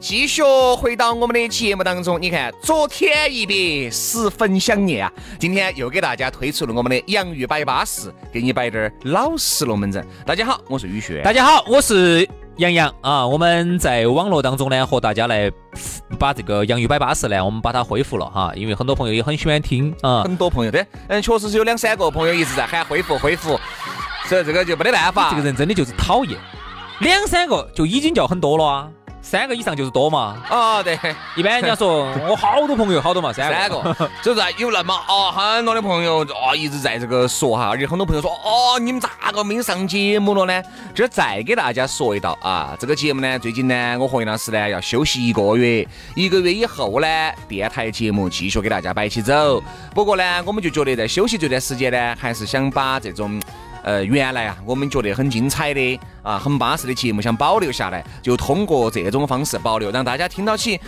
[0.00, 0.42] 继续
[0.76, 2.20] 回到我们的节目当中。
[2.20, 5.12] 你看，昨天一别，十分想念啊！
[5.38, 10.06] 今天又给大家推出了我们的洋芋摆巴士，给你摆点儿老实龙门阵。
[10.24, 11.22] 大家好，我是雨轩。
[11.22, 13.26] 大家好，我是杨洋啊。
[13.26, 15.50] 我们在网络当中呢，和大家来
[16.18, 18.52] 把这个洋芋摆巴士呢，我们把它恢复了哈。
[18.54, 23.58] 因为很多朋友也很喜欢听啊，很多朋友对，嗯，确实是有两三个朋友一直在喊恢复恢复，
[24.26, 25.30] 所以这个就没得办法。
[25.30, 26.38] 这个人真的就是讨厌，
[27.00, 28.88] 两三个就已经叫很多了啊。
[29.28, 30.40] 三个以上就是多嘛？
[30.48, 30.96] 啊，对，
[31.34, 40.62] 一般人家说 我好多朋友，好多嘛，三个，就是有那么啊很多的朋友啊一直在这个说哈，而且很多朋友说哦，你们咋个没上节目了呢？
[40.94, 47.06] 今儿再给大家说一道啊，这个节目呢，最近呢，我和杨老师呢要休息一个月，一个月以后呢，
[47.48, 49.60] 电台节目继续给大家摆起走。
[49.92, 53.42] 不过呢，我们就觉得在休息这段时间呢，还是想把这种。
[53.86, 60.80] 呃，原来啊，我们觉得很精彩的啊，很巴适的节目，想保留下来，就通过这种方式保留，让大家听到起，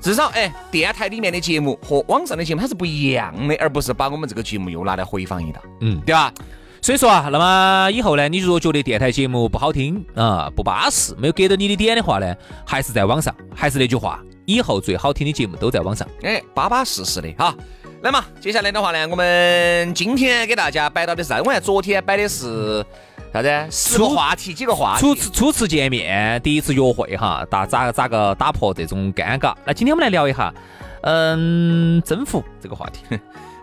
[0.00, 6.32] 至少哎，电台里面的节目和网上的节目它是不一样的，而不是把我们这个节目又拿来回放一道，嗯，对吧？
[6.80, 12.32] 所以说啊，那么以后呢，你如果觉得电台节目不好听啊，不巴适，没有给到你的点的话呢，
[12.64, 17.52] 还是在网上，还是那句话，以后最好听的节目都在网上，哎，巴巴适适的哈。
[18.04, 22.84] 来嘛，接下来的话呢，我们今天给大家摆到的是，我看昨天摆的是
[23.32, 23.66] 啥子？
[23.70, 25.00] 十个话题，几个话题？
[25.00, 29.54] 初次初次见面，第一次约会哈，打咋咋个打破这种尴尬？
[29.64, 30.52] 那今天我们来聊一下，
[31.00, 33.18] 嗯，征服这个话题。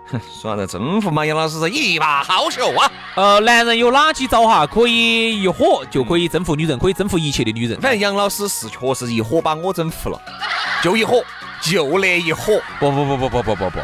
[0.42, 2.92] 说到征服嘛，杨老师是一把好手啊。
[3.14, 7.80] 呃，男人有哪几招哈，可以一火就可以征服女人，可以征服一切的女人？
[7.80, 10.20] 反正杨老师是确实一火把我征服了，
[10.82, 11.24] 就一火，
[11.62, 12.60] 就那一火。
[12.80, 13.80] 不不不不不不不不。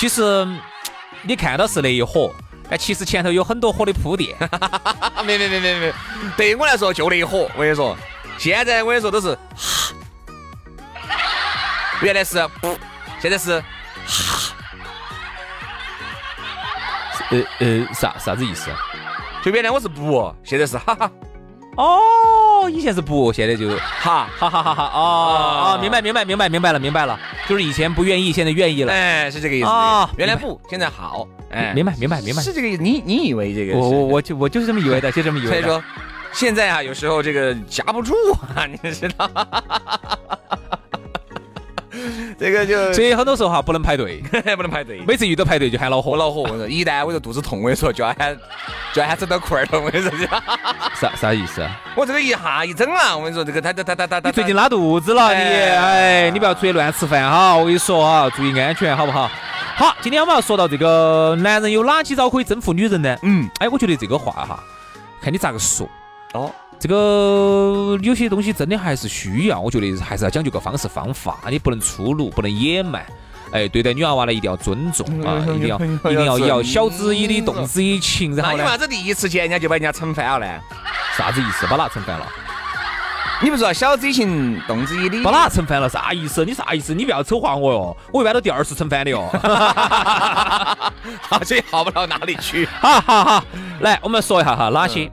[0.00, 0.48] 其实
[1.20, 2.34] 你看到是那一火，
[2.70, 4.34] 但其实前头有很多火的铺垫。
[5.26, 5.92] 没没没没没，
[6.38, 7.50] 对于我来说就那一火。
[7.54, 7.94] 我跟你说，
[8.38, 9.94] 现在我跟你说都是哈，
[12.00, 12.78] 原来是不，
[13.20, 13.60] 现在是
[14.06, 14.54] 哈。
[17.28, 18.70] 呃呃，啥啥子意思？
[19.44, 21.10] 就原来我是不，现在是哈哈。
[21.76, 22.00] 哦，
[22.68, 30.10] 以前是不，现在就哈，哈哈哈哈哦哦，明白明白明白明白了明白了，就是以前不愿意，现在愿意了，哎，是这个意思啊。
[30.16, 32.82] 原来不，现在好，哎，明白明白明白，是这个意思。
[32.82, 33.78] 你你以为这个？
[33.78, 35.48] 我我我就我就是这么以为的，就这么以为。
[35.48, 35.82] 所以说，
[36.32, 38.14] 现在啊，有时候这个夹不住
[38.54, 39.30] 啊，你知道。
[42.40, 44.22] 这个就所以很多时候哈不能排队，
[44.56, 45.02] 不能排队。
[45.06, 46.40] 每次遇到排队就喊恼火，恼火。
[46.40, 48.34] 我说一旦我这肚子痛，我跟你说就要喊，
[48.94, 49.84] 就要喊整到裤儿痛。
[49.84, 50.26] 我跟你说，
[50.98, 51.62] 啥啥意思？
[51.94, 54.28] 我这个一下一整啊，我跟你说，这个他他他他他他。
[54.30, 57.54] 你最近拉肚子了，你哎，你不要出去乱吃饭哈。
[57.54, 59.30] 我跟你说哈，注意安全，好不好？
[59.76, 63.14] 好，今天我们要说到这个男人有哪几招可以征服女人呢？
[63.22, 64.64] 嗯，哎，我觉得这个话哈，
[65.22, 65.86] 看你咋个说
[66.32, 66.50] 哦。
[66.80, 73.04] 这个有些东西真的还是需要，我觉得还是要讲究个方式方法，你不能粗鲁，不能野蛮。
[73.52, 75.76] 哎，对待女娃娃呢，一定要尊重啊，一定要
[76.10, 78.34] 一定要要晓之以理，动之以情。
[78.34, 78.62] 然后你？
[78.62, 80.60] 为啥子第一次见人家就把人家撑翻了呢？
[81.18, 81.66] 啥子意思？
[81.66, 82.26] 把哪撑翻了？
[83.42, 85.22] 你不知道晓之以情，动之以理。
[85.22, 85.88] 把哪撑翻了？
[85.88, 86.44] 啥意思？
[86.46, 86.94] 你啥意思？
[86.94, 87.96] 你不要丑化我哟！
[88.12, 89.28] 我一般都第二次撑翻的哟。
[91.20, 92.64] 好，这好不到哪里去。
[92.80, 93.44] 哈哈哈。
[93.80, 95.10] 来，我们说一下哈，哪些？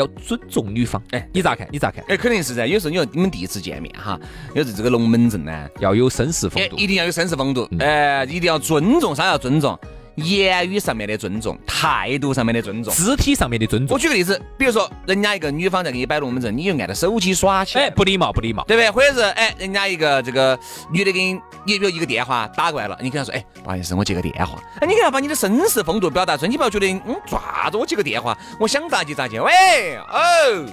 [0.00, 1.68] 要尊重女方，哎，你咋看？
[1.70, 2.02] 你咋看？
[2.08, 2.66] 哎，肯定是噻。
[2.66, 4.18] 有时候你说你们第一次见面哈，
[4.54, 9.78] 有时这个龙门阵呢，要有绅士风度，一定要有绅士风度，哎，一定要尊重，啥要尊重？
[10.20, 13.94] 言语上面的尊重，态度上面的尊重，肢体上面的尊重。
[13.94, 18.90] 我举个例子，比如说人家一个女方在给你摆龙门阵，你就按着手机耍起，哎，不礼貌，不礼貌，对不对？
[18.90, 20.58] 或者是哎，人家一个这个
[20.92, 21.32] 女的给你，
[21.64, 24.58] 你比如一个电话打过来了，你跟她说，哎，不好意思，我接个电话。
[24.80, 29.40] 哎，你看把你的绅士风度表达出来，你不要觉得嗯，抓着我接个电话，我想咋接咋接。
[29.40, 30.66] 喂，哦，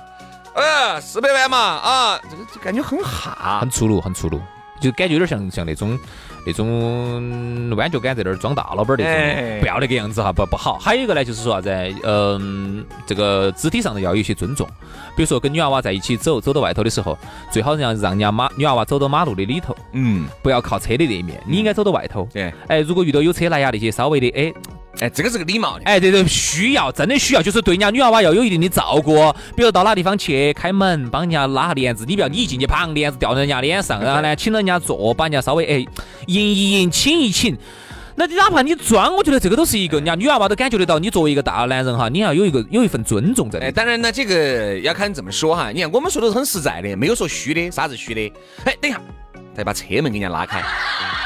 [0.55, 4.41] 呃，四百万嘛，啊，这个就感觉很哈，很粗鲁，很粗鲁。
[4.79, 5.97] 就感觉有点像像那种
[6.45, 10.77] 那种弯脚杆在那儿装大老板那种，不要那个样子哈，不不好。
[10.77, 14.68] 还有一个呢，就是说啥子，嗯，这个肢体上的要有一些尊重。
[15.15, 17.18] 比如说跟女娃娃在一起走，走到外头的时候，
[17.51, 22.27] 最好让让人家马女娃娃走到马路的里头，嗯，不要靠车的那一面，你应该走到外头。
[22.31, 24.53] 对，哎，如果遇到有车来呀那些稍微的，哎。
[24.99, 25.83] 哎，这个是个礼貌的。
[25.85, 29.15] 哎，对对，需要，真的需要，就是对人家女娃娃要有一定的照顾。
[29.55, 35.85] 比如到哪地方去开门，帮人家拉下帘子，你不要你一进去，啪，帘子掉在人家脸上，然后呢，请人家坐，把人家稍微哎
[36.25, 37.55] 迎一迎，请一请。
[38.15, 43.59] 那你哪怕你装，我觉得这个都是一个人家女娃娃都感觉得到，你作为一个大男人哈，你要有一个有一份尊重在。
[43.59, 45.71] 哎，当然呢，这个要看怎么说哈。
[45.71, 48.33] 你看我们说的是很实在的，没有说虚的，啥子虚的？
[48.65, 48.99] 哎，等一下。
[49.57, 50.62] 再把车门给人家拉开，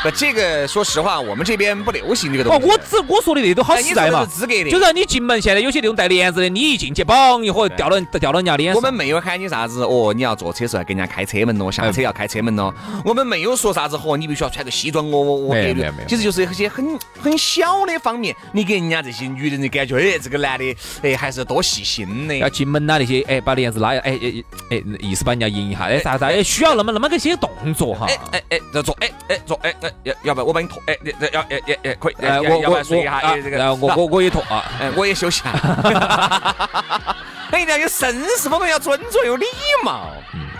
[0.02, 2.64] 不，这个说实话，我们这边不流行这个东西。
[2.64, 4.70] 哦我只我说的那都好实在嘛，资格的。
[4.70, 8.78] 就是你进门，现在有些那种带帘子的，你一进去，嘣一会儿掉到掉到人家脸上。
[8.78, 12.74] 我们没有喊你啥子哦，你要坐车时候要给人家开车门咯，下车要开车门咯。
[13.04, 15.54] 我们没有说啥子嚯你必须要穿个西装哦哦哦。
[15.54, 16.08] 没有没有。
[16.08, 22.38] 其实就是一些很很小的方面，你给人家这些女人的感觉，哎，这个男的哎还是多细心的。
[22.38, 28.06] 要进门呐那些，哎，把帘子拉，哎哎哎，意思把人家迎一下，哎啥啥，哎需要那么那么个些动作哈。
[28.08, 28.96] 哎哎哎，要坐。
[29.00, 35.52] 哎哎坐哎哎要要不要我帮你拖哎要要要要可以哎我我睡一下哎这个我我我也拖啊 哎我也休息下，
[37.54, 39.46] 一定要有绅士风度要尊重有礼
[39.84, 40.08] 貌，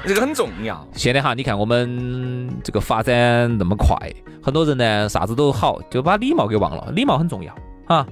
[0.06, 0.88] 这个很重要。
[0.94, 3.14] 现在哈你看我们这个发展
[3.58, 3.96] 那么快，
[4.44, 7.56] 很多人呢啥子都好就把礼貌给忘了，礼貌很重要
[7.88, 8.06] 啊。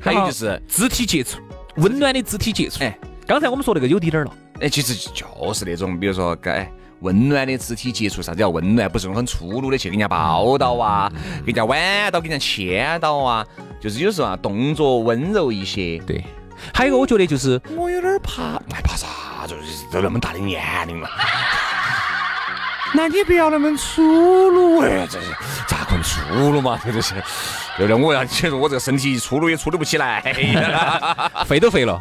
[0.00, 1.38] 还有就是肢体接触，
[1.76, 2.82] 温暖的肢体接触。
[2.82, 4.32] 哎，刚才我们说那个有滴点儿了。
[4.60, 6.70] 哎，其实就是那种比如说该。
[7.00, 8.88] 温暖的肢体接触，啥子叫温暖？
[8.88, 11.10] 不是那种很粗鲁的去给人家抱到啊，
[11.44, 13.46] 给人家挽到，给人家牵到啊，
[13.80, 15.98] 就是有时候啊，动作温柔一些。
[16.06, 16.24] 对，
[16.72, 19.06] 还有一个我觉得就是我有点怕，害怕啥？
[19.46, 21.08] 就是都那么大的年龄了。
[22.94, 24.02] 那你不要那么粗
[24.50, 25.26] 鲁哎，这是
[25.66, 26.78] 咋可能粗鲁嘛？
[26.84, 27.14] 这就是，
[27.76, 27.94] 对不对？
[27.94, 30.20] 我要其实我这个身体粗鲁也粗鲁不起来，
[31.46, 31.98] 废都废了，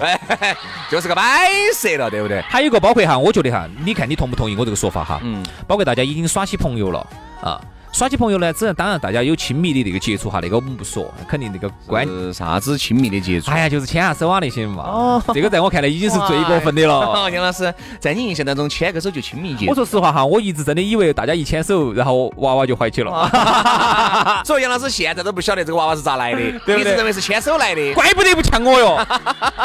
[0.90, 2.42] 就是个摆设了，对不对？
[2.42, 5.20] 还有个包括哈，我觉得哈，你看你同不同意我这个说法哈？
[5.24, 7.06] 嗯，包括大家已经耍起朋友了
[7.42, 7.60] 啊。
[7.92, 13.52] 耍起朋友呢，只能当然大家有亲密的这个接触哈，那个我们不说，肯定那个关啥子亲密的接触？
[13.52, 14.84] 哎呀，就是牵下手啊那些嘛。
[14.84, 17.30] 哦，这个在我看来已经是最过分的了。
[17.32, 19.72] 杨老师，在你印象当中，牵个手就亲密接触？
[19.72, 23.30] 我说实话哈，我一直真的以为大家一牵手，然后娃娃就怀起了。
[24.46, 26.96] 所以杨老师现在都不晓得这个娃娃是咋来的， 对不对？
[26.96, 29.06] 认为是牵手来的，怪不得不抢我哟，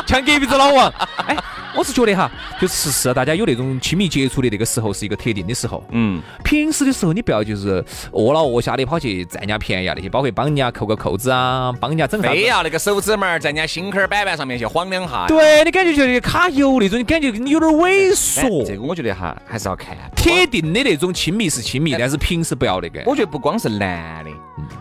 [0.07, 0.93] 抢隔壁子老王。
[1.27, 1.37] 哎。
[1.77, 2.31] 我是觉得哈，
[2.61, 5.83] 就是是大家有那种亲密接触的那个时候是一个特定的时候。
[5.91, 15.27] 嗯，平时的时候你不要就是饿了饿下的跑去占人家便宜啊那些，包括帮人家扣个扣子啊，帮人家整啥非要那个手指门在人家心坎板板上面去晃两下。
[15.27, 18.65] 对你感觉就那个卡油那种，你感觉你有点猥琐。
[18.65, 19.97] 这个我觉得哈还是要看。
[20.15, 23.03] 特定的那种亲密是亲密，但是平时不要那个。
[23.05, 24.31] 我觉得不光是男的。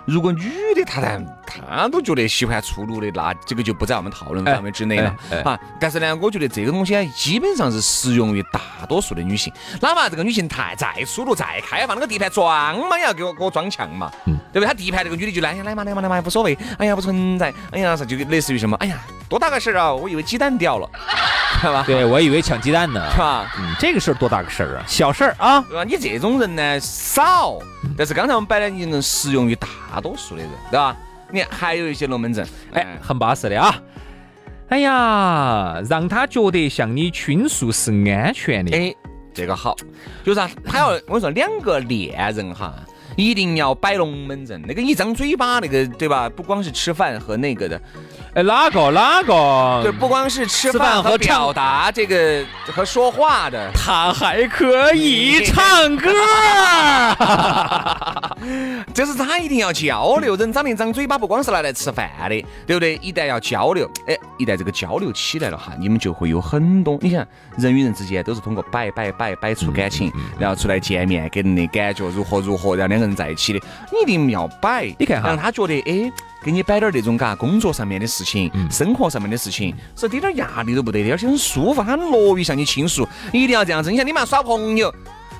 [0.05, 0.43] 如果女
[0.75, 1.19] 的她她
[1.69, 5.59] 她都觉得喜欢粗鲁的，那这个就不在我们讨论范围之内了啊。
[5.79, 9.51] 但是呢，我觉得这个东西基本上是适用于大多数的女性，
[9.81, 14.65] 哪怕这个女性太再粗鲁、再开放，那个地盘装嘛也要给我给我装强嘛，对不对？
[14.65, 20.89] 她地盘这个女的就来，来嘛来嘛来嘛，无所谓，哎呀不存在，哎呀啥就类似于什么，哎呀多大个事儿啊，我以为鸡蛋掉了，
[21.61, 21.83] 是吧？
[21.87, 23.51] 对，我以为抢鸡蛋呢，是吧？
[23.57, 24.83] 嗯，这个事儿多大个事儿啊？
[24.87, 25.83] 小事儿啊，对吧？
[25.83, 27.57] 你这种人呢少。
[27.97, 29.67] 但是刚才我们摆的已经能适用于大
[30.01, 30.95] 多数的人，对吧？
[31.33, 33.81] 你看还有一些龙门阵，哎，很巴适的啊！
[34.69, 38.93] 哎呀，让他觉得向你倾诉是安全的，哎，
[39.33, 39.75] 这个好，
[40.23, 42.75] 就是啊，他要我跟你说，两个恋人哈。
[43.15, 46.27] 一定要摆龙门阵，那个一张嘴巴，那个对吧？
[46.27, 47.79] 不光是吃饭和那个的，
[48.35, 49.81] 哎，哪个哪个？
[49.83, 56.09] 对，不光是吃饭和表达这个和说话的，他还可以唱歌。
[58.91, 62.95] 就是他一定要交流，人长的张嘴巴不光是拿来吃饭的，对不对？
[63.03, 66.97] 一旦要交流，哎，一旦这个交流起来了哈，你们就会有很多。
[67.01, 67.23] 你想，
[67.57, 73.59] 人与人之间都是通过摆摆摆摆出感情，然后出来见面，给人的感觉如何如何，然后两个人在一起的，
[73.91, 74.85] 你一定要摆。
[74.97, 76.11] 你看哈，让他觉得哎，
[76.43, 83.07] 给你摆点那种嘎，工作上面的事情，生活上面的事情，是一点压力都不得的，而且很舒服，很乐于向你倾诉。
[83.31, 83.91] 一定要这样子。
[83.91, 84.93] 你像你们耍朋友。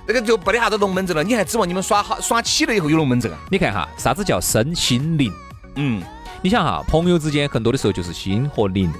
[0.05, 3.37] 那个就不得啥子龙门阵了，你还指望你们耍好耍起了以后有龙门阵啊？
[3.49, 5.31] 你看哈，啥子叫身心灵？
[5.77, 6.03] 嗯，
[6.41, 8.91] 你想哈，朋友之间更多的时候就是心和灵，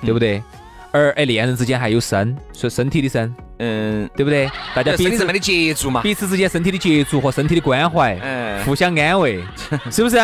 [0.00, 0.42] 对不对？
[0.90, 4.50] 而哎，恋人之间还有身，说身体的身，嗯，对不对？
[4.74, 9.44] 大家彼此的接触嘛，彼此之间身体的接触和身体的关怀，嗯，互相安慰，
[9.90, 10.16] 是不是？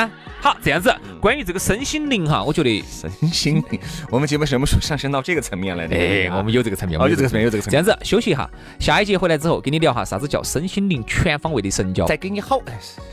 [0.44, 3.80] 好，这样子，关于这个身心灵哈，我觉得身心灵，
[4.12, 5.96] 我们节目什么时候上升到这个层面来的？
[5.96, 7.82] 哎，我们有这个层面，哦，有这个层面，有这个层面。
[7.82, 12.04] 这样子，休息一下，下一节回来之后，跟你聊哈，啥子叫身心灵全方位的神交？
[12.04, 12.60] 再给你好，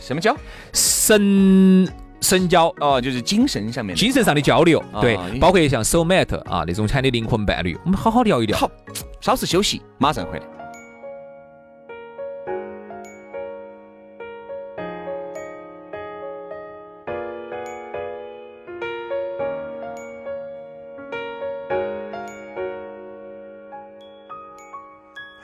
[0.01, 0.35] 什么交？
[0.73, 1.87] 神
[2.19, 8.57] 神交哦，就是精神上面，精神上的交流，对，包括像 soul mate 啊那种产的灵魂伴侣，我们好好聊一聊。
[8.57, 8.69] 好，
[9.21, 10.45] 稍事休息，马上回来。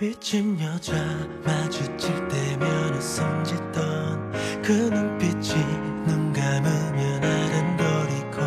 [0.07, 0.95] 위층 여자
[1.43, 4.31] 마주칠 때면 웃음 짓던
[4.63, 5.61] 그 눈빛이
[6.05, 8.41] 눈 감으면 아른거리고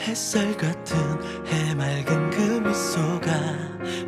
[0.00, 0.96] 햇살 같은
[1.46, 3.28] 해맑은 그 미소가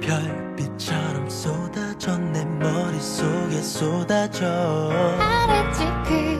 [0.00, 4.46] 별빛처럼 쏟아져 내 머릿속에 쏟아져
[5.20, 6.39] 알았지 그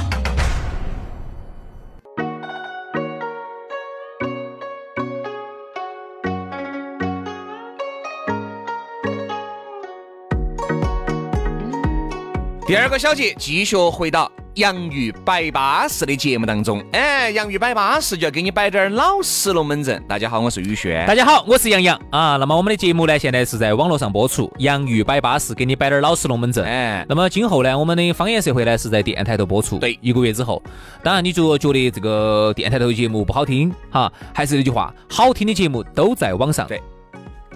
[12.71, 16.81] 第二个小节继续回到洋芋摆巴士的节目当中。
[16.93, 20.01] 哎，洋芋摆巴士就要给你摆点儿老实龙门阵。
[20.07, 21.05] 大家好，我是宇轩。
[21.05, 22.37] 大家好，我是杨洋啊。
[22.37, 26.63] 那么我们的节目呢，现在是在网络上播出，洋芋摆巴士，给你摆点儿老实龙门阵。
[26.63, 30.63] 哎那么今后呢，我们的方言社会呢是在电台头播出，对一个月之后。
[31.03, 36.65] 当然，你如果觉得这个电台头节目不好听，哈，还是那句话，好听的节目都在网上。
[36.69, 36.81] 对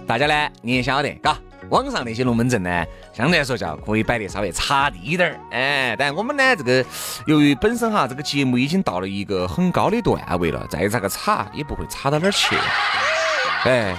[0.06, 1.38] 大家呢，你也晓得，嘎，
[1.70, 5.40] 网上那些龙门阵呢，相对来说叫可以摆得稍微差低点儿。
[5.50, 6.84] 哎，但我们呢，这个
[7.26, 12.56] 由于本身哈，这个节目已经到了一个很高的段位了，再咋个差也不会差到哪儿去。
[13.64, 13.96] 哎，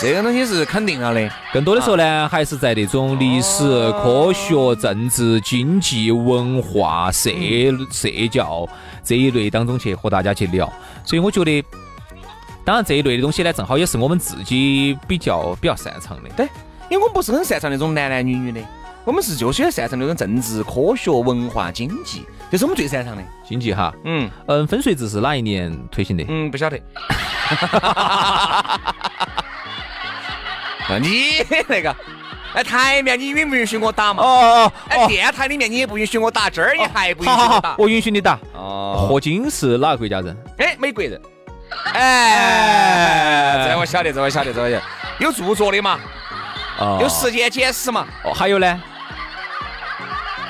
[0.00, 1.30] 这个东西是肯定了的。
[1.52, 3.62] 更多的时候呢，还是在那种历史、
[3.92, 7.30] 科学、政治、经济、文化、社
[7.92, 8.68] 社交
[9.04, 10.70] 这一类当中去和大家去聊。
[11.04, 11.64] 所以我觉得，
[12.64, 16.28] 当然这一类的东西呢，正好也是我们自己比较比较擅长的。
[16.36, 16.48] 对，
[16.88, 18.60] 因为我们不是很擅长那种男男女女的，
[19.04, 23.22] 我们是就喜欢擅长那种政治、科学、文化、经济，这是我们最擅长的。
[23.46, 26.24] 经济哈，嗯嗯，分税制是哪一年推行的？
[26.28, 26.78] 嗯，不晓得。
[30.88, 31.94] 啊你那个，
[32.54, 34.22] 哎，台面你允不允许我打嘛？
[34.22, 37.74] 哦哦哎，电台里面你也不允许我打，这儿你还不允许我打好好好，。
[37.78, 38.38] 我允许你打。
[38.54, 40.34] 哦，霍金是哪个国家人？
[40.56, 41.20] 哎，美国人。
[41.92, 44.82] 哎，这我晓得，这我晓得，这我晓得，
[45.18, 46.00] 有著作的嘛，
[46.78, 48.06] 哦有时间简史嘛。
[48.24, 48.82] 哦，还有呢？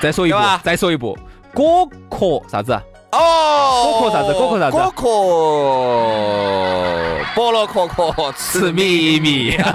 [0.01, 1.17] 再说一步吧，再说一步，
[1.53, 2.81] 果壳啥子啊？
[3.11, 5.07] 哦，果壳啥子果壳啥子果壳，
[7.35, 9.57] 菠萝壳壳吃秘密。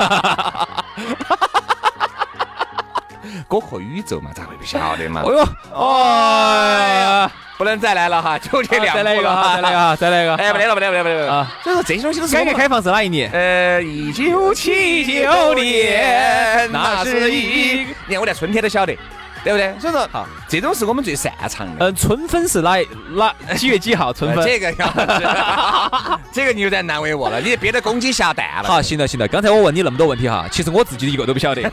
[3.49, 5.23] 果壳宇宙嘛，咋会不晓得嘛？
[5.23, 10.35] 哎呦，哎呀，不能再来了哈，就这两再来一个哈，再来一个 哈，再来一个。
[10.37, 11.53] 哎，不来了，不来了，不来了，不得了啊！
[11.63, 13.31] 所以说这些东西都是改革开放是哪一年？
[13.33, 18.97] 呃，一九七九年，那是一，你看我连春天都晓得，
[19.45, 19.79] 对不对？
[19.79, 21.87] 所以说，好，这种是我们最擅长的。
[21.87, 22.77] 嗯，春分是哪
[23.15, 24.13] 哪几月几号？
[24.13, 24.43] 春分。
[24.43, 28.69] 呃 这个要， 这个你有点难为我了，你别的公鸡下蛋了。
[28.69, 31.63] 好，行了行了，刚才我问你那么多问题哈，其实我自己一个都不晓得。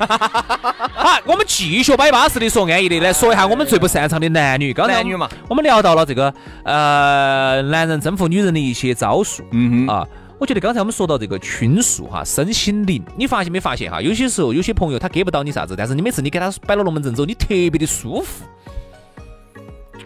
[0.93, 4.73] 好，我们继续摆巴适的说安逸的，来说一下我们最不擅长的男女。
[4.73, 9.43] 刚才男女嘛，我们聊到了这个呃，男人征服女人的一些招数。
[9.51, 10.07] 嗯哼，啊，
[10.41, 14.01] 我觉得刚才我们说到这个倾诉哈，身心灵，你发现没发现哈？
[14.01, 18.43] 有些时候有些朋友他给不到你啥子，但是你每次你给他摆了龙门阵之后，你特别的舒服。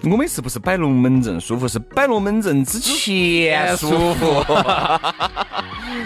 [0.03, 4.43] 我每次不是摆龙门阵舒服，是摆龙门阵之前舒服。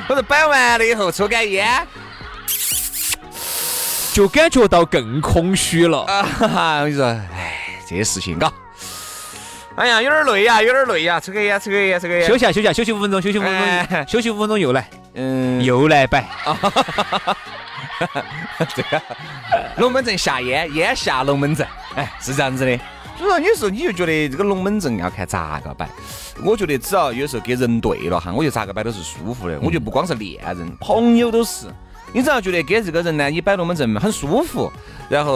[0.07, 1.87] 我是摆完了以后抽根烟，
[4.13, 6.01] 就感觉到更空虚了。
[6.01, 8.53] 啊哈哈，我跟你说，哎，这些事情嘎，
[9.79, 12.27] 哎呀，有点累呀，有点累呀，抽根烟，抽根烟，抽根烟。
[12.27, 16.27] 休息下，休息下，休息五分钟，休息五分钟，哎休息五分钟又来，嗯，又来摆。
[18.75, 19.01] 对啊
[19.77, 21.65] 龙门阵下烟，烟下龙门阵，
[21.95, 22.77] 哎，是这样子的。
[23.17, 25.87] 所以说，有时候你就觉得这个龙门阵要看咋个摆。
[26.43, 29.57] 我觉得只要有时候给人对了哈，我觉得咋个摆都是舒服的。
[29.61, 31.67] 我觉得不光是恋人，朋友都是。
[32.13, 34.71] 你只要觉得给这个人呢，你摆龙门阵很舒服，
[35.09, 35.31] 然后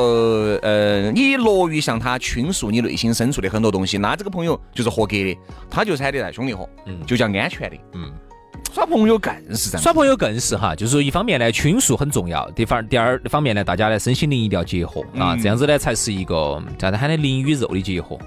[0.61, 5.37] 呃，你乐于向他倾诉你内心深处的很多东西，那这个朋友就是合格的，
[5.69, 7.77] 他就是喊得来兄弟伙，嗯就叫安全的。
[7.93, 8.11] 嗯，
[8.73, 9.83] 耍朋友更是这样。
[9.83, 18.17] 耍朋友更是哈，就是说一方面呢，倾诉很重要；第方第二方面呢，大家呢身心灵一定要结合啊，嗯这样子呢才是一个叫他喊的灵与肉的结合。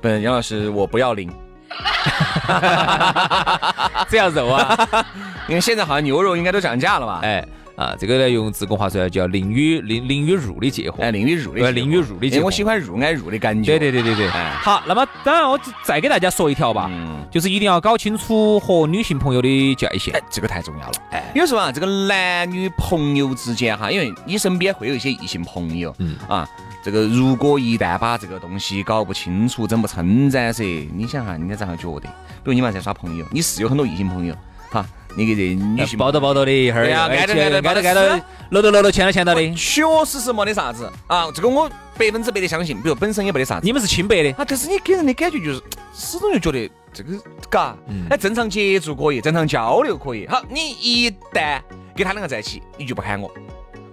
[0.00, 1.30] 不，杨老师，我不要灵。
[4.08, 4.88] 这样肉啊，
[5.48, 7.20] 因为现在好像牛肉应该都涨价了吧？
[7.22, 7.46] 哎
[7.78, 11.00] 啊，这个呢用自贡话说叫淋雨淋淋雨入的结合。
[11.00, 13.78] 哎，淋雨入的淋雨入的结合我喜欢入挨入的感觉。
[13.78, 14.28] 对对对对对。
[14.30, 20.92] 哎好，那么当然我再给大家说一条吧，嗯，就是一定要搞清楚和女性朋友的界限哎。，这个太重要了。
[21.12, 26.48] 哎，有时候啊，这个男女朋友之间哈，因为你身边会有一些异性朋友，嗯啊，
[26.82, 30.64] 这个如果一旦把这个东西搞不清楚，怎么称赞噻？
[30.92, 32.08] 你想哈，人家咋个觉得？
[32.42, 34.34] 比如你们在耍朋友，你是有很多异性朋友，
[34.70, 34.84] 哈，
[35.18, 39.52] 你给这女性抱到抱到的，一会儿挨着挨着挨着挨是着，搂到搂到，牵到牵到的。
[39.52, 42.80] 确实是没得啥子啊，这个我百分之百的相信。
[42.80, 43.66] 比如本身也没得啥子。
[43.66, 45.60] 你们是清白的，啊，但是你给人的感觉就是
[45.92, 50.24] 始终就觉得这个嘎，嗯哎，正常接触可以，正常交流可以。
[50.28, 51.60] 好，你一旦
[51.96, 53.28] 跟他两个在一起，你就不喊我。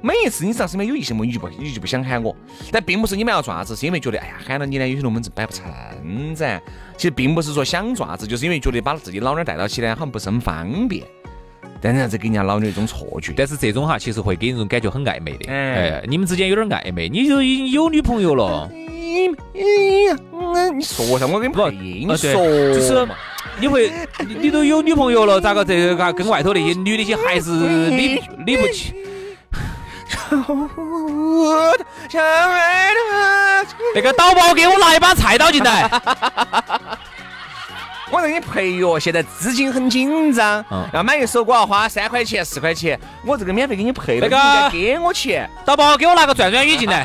[0.05, 2.35] 每一次你只要身边有异性朋友，你就不你就不想喊我。
[2.71, 5.65] 但并不是你们要做啥子，是因为觉得哎呀喊了你呢，有些龙门阵摆不成
[6.35, 6.61] 噻。
[6.95, 11.03] 其实并不是说想做啥子，就是因为觉得把自己老娘带到起呢，好像不是很方便。
[11.81, 13.33] 但是这给人家老娘一种错觉。
[13.35, 15.51] 但是这种哈，其实会给人一种感觉很暧昧的。
[15.51, 19.35] 哎哎，你们之间有点暧昧，你就已经有女朋友了，嗯，
[20.77, 23.07] 你说噻，我给你配音，啊对你说就是
[23.59, 28.93] 你会你你都有女朋友了，咋个这个跟外头那些女的些还是理理不起？
[33.95, 35.89] 那个导播给我拿一把菜刀进来。
[38.11, 47.03] 我让你配乐，现在资金很紧张，嗯要买一首歌要花三块钱、四块钱，我这个免费给你配了，那个你应该给我钱，导播给我拿个转转椅进来。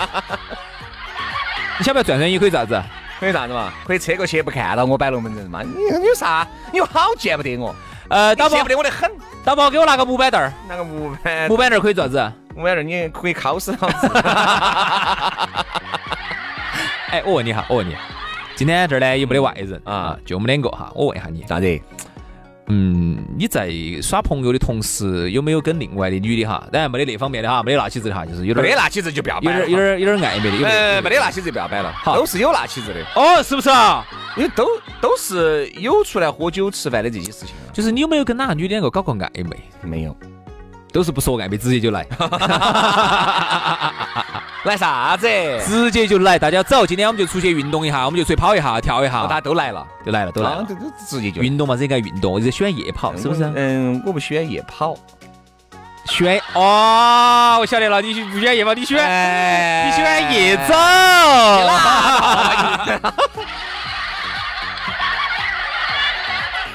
[1.78, 2.80] 你晓不晓得转转椅可以咋子？
[3.18, 3.72] 可以啥子嘛？
[3.87, 5.62] 可以车过去不看到我摆龙门阵嘛？
[5.62, 6.46] 你你有啥？
[6.70, 7.74] 你有好见不得我？
[8.09, 9.11] 呃，导播你见不得我的很。
[9.42, 12.33] 导播给我拿个木板凳儿，拿个木板木板凳儿可以做啥子？
[12.54, 14.08] 木板凳你可以敲死老子。
[17.10, 17.96] 哎，我问你哈，我问你，
[18.54, 21.80] 今天这儿呢也没得外人啊啊，就我们两个哈，我问一下你，啥子？
[22.72, 23.68] 嗯，你在
[24.00, 26.64] 耍朋友的同时，有没有跟另外的女的哈？
[26.70, 34.06] 当然没得那方面的哈，没得那起子的哈，就是有点没得那起子就不要摆了点有点有点暧昧的，有呃，没得那起子就不要摆了，好都是有那起子的，哦，是不是啊？
[34.36, 34.68] 因为都
[35.00, 37.66] 都是有出来喝酒吃饭的这些事情啊。
[37.72, 39.56] 就是你有没有跟哪个女的两个搞过暧昧？
[39.82, 40.16] 没有，
[40.92, 42.05] 都是不说暧昧，直接就来，
[44.64, 45.29] 来啥子？
[45.66, 50.66] 直接就来，大家走，今天我们就出去运动一下，我们就出去跑一下，跳一下，大家都来了，就来了，都来了。
[51.09, 53.50] 直接就运动嘛，这应该运动，我就喜欢夜跑，是不是？
[53.55, 54.96] 嗯，我不喜欢夜跑，
[56.07, 60.74] 喜欢哦，我晓得了，你不喜欢夜跑，你喜欢哎你喜欢夜走。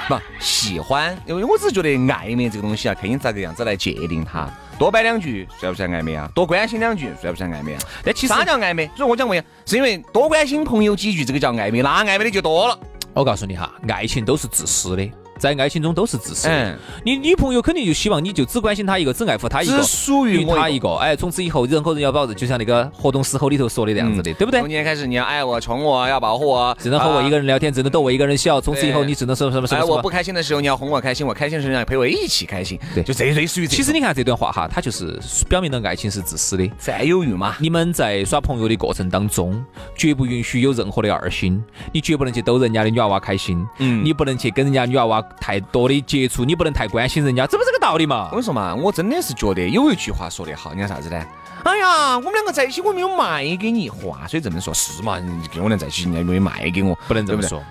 [0.07, 4.47] 不喜欢，因为我只是觉得暧昧这个东西啊，看你咋个样子来界定它。
[4.77, 6.29] 多摆两句算不算暧昧啊？
[6.35, 7.79] 多关心两句算不算暧昧啊？
[8.03, 8.89] 但其实啥叫暧昧？
[8.95, 12.77] 所以我讲为，是因为多关心朋友几句，这个叫暧昧，那暧昧的就多了。
[13.13, 15.09] 我告诉你哈，爱情都是自私的，
[15.45, 16.53] 在爱情中都是自私的。
[16.53, 20.95] 嗯你女朋友肯定就希望你就只关心她一个，只爱护她一个，只属于她一个。
[20.95, 24.67] 哎，从此以后人和人要保持，就像那个活动死后里头说的那样子的，对不对从？
[24.67, 28.59] 今天开始你要爱我、宠我，要保护我，只能和我一个人聊天，只能逗我一个人笑。
[28.59, 30.09] 从此以后，你只能什么什么什哎，么哎我不。
[30.15, 32.79] 开心的时候你要哄我开心，我开心的时候你要陪我一起开心。
[32.93, 36.65] 对就这类似于这其实你看这段话哈，它就是表明了爱情是自私的。
[36.79, 37.57] 占有欲嘛。
[37.59, 39.61] 你们在耍朋友的过程当中，
[39.97, 48.31] 绝不允许有任何的二心，你绝不能去逗人家的女娃娃开心，嗯你不能去跟人家女娃娃太多的接触，你不能太关心人家，这不是个道理嘛我？
[48.31, 51.25] 跟你说嘛，我真的是觉得有一句话说得好，你看啥子呢？
[51.63, 55.19] 哎呀，我们两个在一起，我没有卖给你，话虽这么说，是嘛？
[55.19, 57.61] 你跟我俩在一起，人家没有卖给我，不能这么说。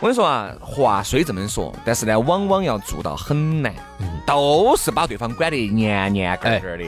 [0.00, 3.72] 我跟你说啊，话虽这么说，但是呢，往往要做到很难，
[4.26, 6.84] 都是把对方管得严严格格的。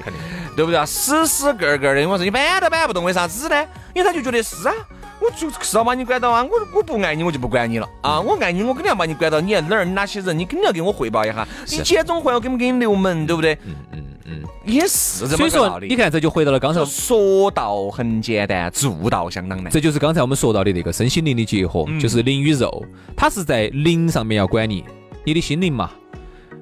[0.57, 0.85] 对不对啊？
[0.85, 3.65] 死死格格的，我说你搬都搬不动，为啥子呢？
[3.95, 4.75] 因为他就觉得是啊，
[5.21, 13.55] 我就是要把你管到啊，我我不爱你，我就不管你了啊，我爱你，我肯定要把你管到，你在哪儿，哪些人，你肯定要给我汇报一下，你节中会我给不给你留门，对不对？
[13.65, 14.43] 嗯嗯嗯。
[14.65, 15.87] 也是这么个道，理。
[15.87, 19.73] 你看这就回到了刚才说，说到很简单，做到相当难。
[19.73, 22.85] 这就是刚才我们说到的那个身心灵的结合，嗯就是灵与肉，
[23.17, 24.85] 它是在灵上面要管你，
[25.25, 25.91] 你的心灵嘛，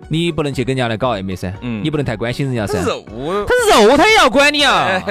[0.09, 2.81] 你不能去跟人家来搞暧昧噻，嗯你不能太关心人家噻。
[2.83, 3.05] 肉，
[3.47, 5.03] 它是肉，他也要管你啊。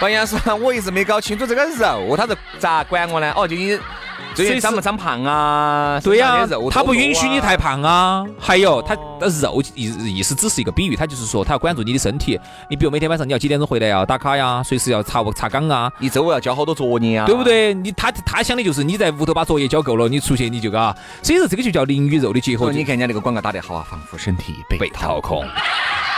[0.00, 3.32] 白杨师，我一直没搞清楚这个肉，他是咋管我呢？
[3.34, 3.78] 哦，就你
[4.34, 6.00] 最近长不长胖啊？
[6.02, 7.82] 对呀、他不允许你太胖。
[7.82, 8.24] 啊。
[8.38, 12.38] 还有，他的肉意意思只是一个比喻，他就是说他要管住你的身体。
[12.68, 14.04] 你比如每天晚上你要几点钟回来呀？
[14.04, 17.42] 打卡呀，随时要查查岗啊，一周要交好多作业啊，对不？
[17.42, 17.72] 对？
[17.72, 20.94] 你他他想的就是你在屋头把作业交够了，你出去你就嘎。
[21.22, 22.66] 所以说这个就叫灵与肉的结合。
[22.66, 25.44] 哦，你看人家那个广告打得好啊，仿佛身体被被掏空。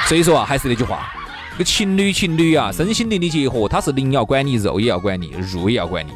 [0.06, 1.12] 所以说啊，还是那句话，
[1.52, 6.12] 这个情侣情侣啊，身心灵的结合，它是灵要管你，肉也要管你，肉也要管你，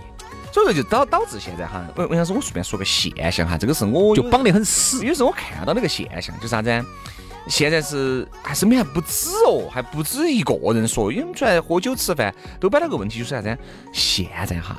[0.53, 5.05] 所以说就导导致现在哈，我我想说，我随便说个现象哈，这个是我就绑得很死。
[5.05, 6.85] 有时候我看到那个现象，就是啥子？
[7.49, 13.59] 现在是还身边还不止哦，还不止一个人说，因为我们出来喝酒吃饭都摆了个问题，就是啥子？
[13.93, 14.77] 现在哈，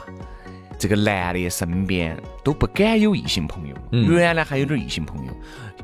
[0.79, 5.33] 这个男的身边都不敢有异性朋友，嗯原来还有点异性朋友，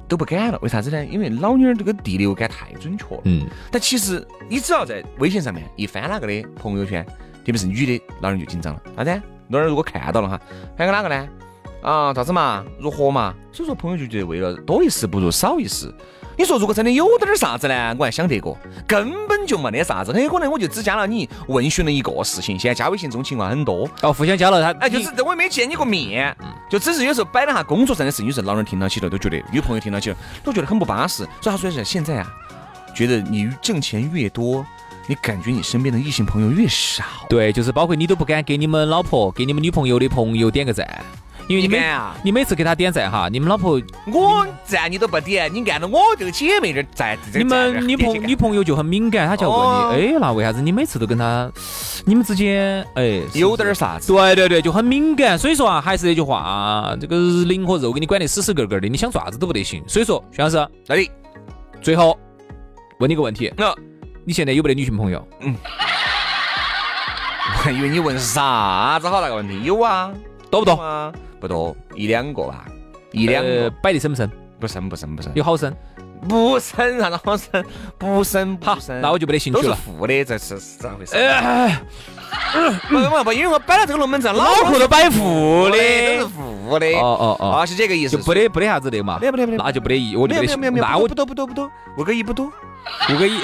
[0.08, 0.60] 都不敢了。
[0.62, 1.04] 为啥子呢？
[1.06, 3.22] 因为老妞儿这个第六感太准确了。
[3.26, 8.82] 嗯，但其实你只要在微信上面一翻那个的朋友圈，特别是女的，老人就紧张了。
[8.96, 9.22] 啥子？
[9.50, 10.40] 老人如果看到了哈，
[10.78, 11.28] 翻个哪个呢？
[11.82, 12.64] 啊，咋子嘛？
[12.80, 13.34] 如何嘛？
[13.52, 15.94] 所以说朋友就觉得为了多一事不如少一事。
[16.38, 17.96] 你说如果真的有点儿啥子呢？
[18.00, 18.58] 我还想得过，
[18.88, 22.58] 根本就没得啥子，很有可能我就只加了你，问询了一个事情。
[22.58, 26.36] 现在加微信这种情况很多，哦，互相加了他，哎，就是我也没见你过面，
[26.70, 31.24] 就只是有时候摆了下工作上的事情，有时候老人听到起了都觉得，女朋友听到起了都觉得很不巴适。
[31.42, 32.28] 所以他说是现在啊，
[32.94, 34.66] 觉得你挣钱越多，
[35.10, 37.04] 你感觉你身边的异性朋友越少。
[37.28, 40.88] 对，就是包括你都不敢给你们老婆、给你们女朋友的朋友点个赞，
[41.48, 51.52] 因为你每你敢啊你每次给他点赞哈，你们老婆、我赞你都不点，你按照我这个姐妹这赞，你们女朋女朋友就很敏感，她就要哦问你，哎，那为啥子你每次都跟她，
[52.06, 54.14] 你们之间哎有点儿啥子？
[54.14, 55.36] 对对对，就很敏感。
[55.36, 59.84] 所以说啊，还是那句话啊，这个灵和肉给你管得死死格格的，你想做啥子都不得行。
[59.88, 61.10] 所以说，徐老师，那你
[61.82, 62.16] 最后
[63.00, 63.74] 问你个问题，那
[64.26, 65.28] 你现在有没得女性朋友？
[65.42, 65.56] 嗯
[67.52, 70.12] 我还以为你问啥子好那个问题，有啊，
[70.52, 70.76] 多不多？
[70.76, 71.12] 啊？
[71.42, 72.66] 不多，一两个吧，
[73.12, 74.30] 一两呃个，摆的深不深？
[74.60, 75.76] 不深不深不深，有好深？
[76.28, 77.66] 不深啥子好深，
[77.98, 79.78] 不深不深，那我就没得兴都是趣了。
[79.78, 81.16] 负的，这是是咋回事？
[81.16, 81.82] 哎，
[82.88, 86.28] 不不不，因为我摆了这个龙门阵，脑壳都摆负都是的。
[86.28, 86.86] 负的。
[86.98, 88.16] 哦哦哦，啊，是这个意思。
[88.16, 89.18] 就不得不得啥子的嘛？
[89.18, 90.60] 不得不得不得那就不得意，我就没得兴。
[90.60, 92.52] 没有没有没有，那我不多不多不多，五个亿不多。
[93.14, 93.40] 五个亿，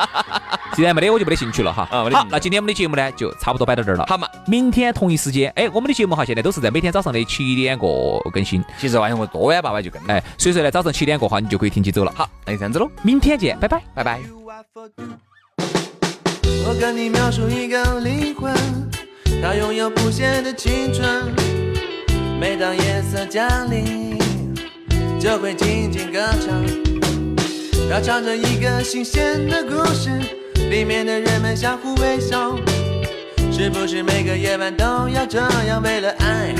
[0.76, 1.88] 既然没得，我就没得兴趣了哈。
[1.90, 4.04] 好啊没得兴，趣那今天我们的节目呢，就差不多摆到这儿了。
[4.06, 8.62] 好嘛，明天同一时间，哎，我们的节目哈，现在都是在每天早上的七点过更新。
[8.78, 10.00] 其实晚上我多晚八晚就更。
[10.06, 12.12] 哎，所以说呢，早上七点过哈，你就可以听起走了。
[12.14, 13.82] 好，那就这样子喽，明天见，拜拜。
[13.94, 14.20] 拜拜。
[16.66, 18.54] 我跟你描述一个灵魂，
[19.42, 21.24] 它拥有不懈的青春。
[22.38, 24.18] 每当夜色降临，
[25.18, 26.97] 就会静静歌唱。
[27.90, 30.10] 它唱着一个新鲜的故事，
[30.70, 32.54] 里面的人们相互微笑。
[33.50, 36.54] 是不是每个夜晚都要这样，为了爱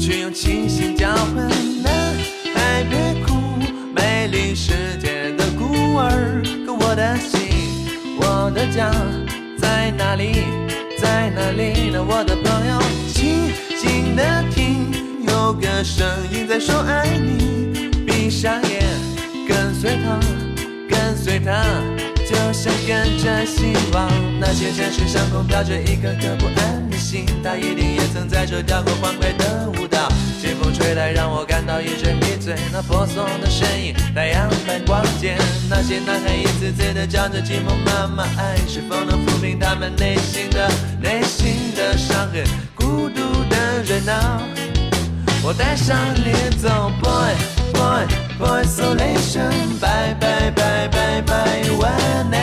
[0.00, 1.48] 去用清醒交换？
[1.84, 1.92] 男
[2.54, 3.34] 孩别哭，
[3.94, 7.38] 美丽世界的孤儿，可我的心。
[8.18, 8.90] 我的家
[9.58, 10.44] 在哪里？
[10.98, 12.02] 在哪里呢？
[12.02, 12.80] 我的朋友，
[13.12, 14.90] 静静的听，
[15.28, 17.90] 有个声音在说爱你。
[18.06, 18.82] 闭上眼，
[19.46, 20.18] 跟随他，
[21.22, 21.62] 随他，
[22.28, 24.10] 就像跟着希望。
[24.40, 30.08] 那些城市上空飘着一颗颗不安的心，他一定也曾在这跳过欢快的舞蹈。
[30.40, 32.56] 清风吹来，让我感到一阵迷醉。
[32.72, 35.36] 那婆娑的身影，太阳般光洁。
[35.70, 40.68] 那些男孩一次次的叫着寂寞妈妈，爱是否能抚平他们内心的
[41.00, 42.42] 内心的伤痕？
[42.74, 44.42] 孤独的人啊，
[45.44, 47.32] 我带上你走，boy
[47.82, 48.06] boy
[48.38, 51.68] boy isolation，bye bye bye bye bye.
[51.76, 52.34] One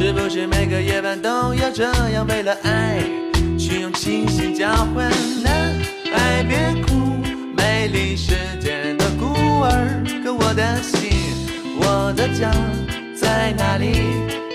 [0.00, 3.00] 是不是每个夜晚都要这样，为了爱
[3.58, 5.10] 去用清醒交换？
[5.42, 5.74] 男
[6.14, 7.20] 孩别哭，
[7.56, 11.10] 美丽世界的孤儿，可我的心，
[11.80, 12.48] 我的家
[13.20, 14.04] 在哪里？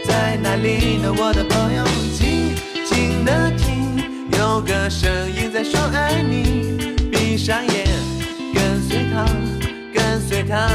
[0.05, 1.13] 在哪里呢？
[1.13, 1.83] 我的朋友，
[2.17, 4.01] 静静的听，
[4.39, 6.95] 有个声音在说爱你。
[7.11, 7.85] 闭上眼，
[8.53, 9.25] 跟随他，
[10.33, 10.67] 对他，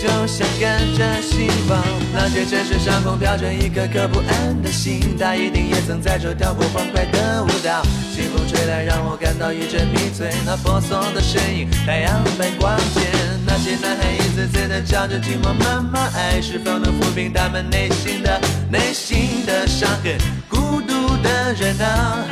[0.00, 1.82] 就像跟着希望。
[2.14, 7.82] 那些城市上空飘着一颗颗不安的心，他一定也曾在这跳过欢快的舞蹈。
[8.14, 10.30] 清风吹来，让我感到一阵迷醉。
[10.46, 13.10] 那婆娑的身影，太阳般光洁。
[13.44, 20.16] 那些男孩一次次的叫着寂寞妈妈，爱是否能抚平他们内心的内心的伤痕？
[20.48, 22.24] 孤独的人啊。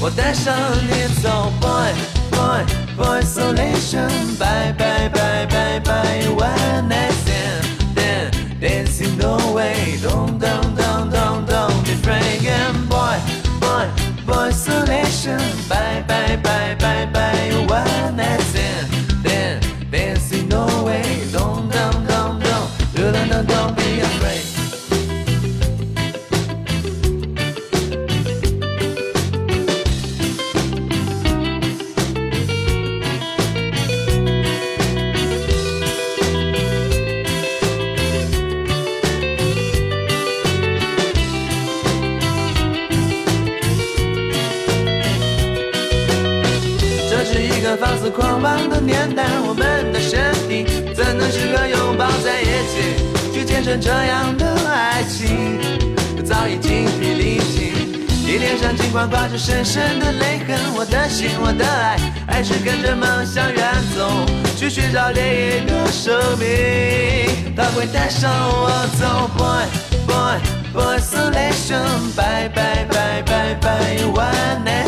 [0.00, 1.92] 我带上你走，boy
[2.32, 4.08] boy voisolation.
[4.38, 7.25] Bye, bye, bye, bye, bye, One night.
[64.76, 66.46] 学校烈焰的生命，
[67.56, 69.64] 它会带上我走，boy
[70.06, 70.38] boy
[70.74, 74.86] boy selection，bye bye bye bye bye one night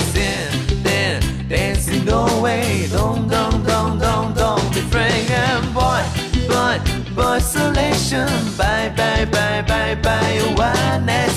[0.85, 2.87] then dancing no way.
[2.93, 6.03] Don't don't don't don't don't be frank and boy
[6.47, 6.79] boy
[7.17, 11.33] boy selection，bye bye bye bye bye one night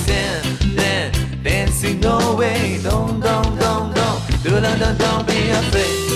[0.76, 2.82] then dancing no way.
[2.84, 6.11] Don't don't don't don't don't be afraid。